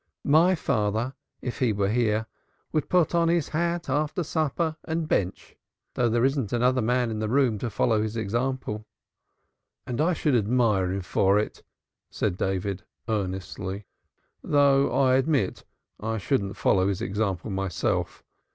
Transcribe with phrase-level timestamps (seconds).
[0.25, 1.13] "My father,
[1.43, 2.25] if he were here,
[2.71, 5.53] would put on his hat after supper and bensh,
[5.93, 8.87] though there wasn't another man in the room to follow his example."
[9.85, 11.61] "And I should admire him for it,"
[12.09, 13.85] said David, earnestly,
[14.43, 15.65] "though I admit
[15.99, 18.23] I shouldn't follow his example myself.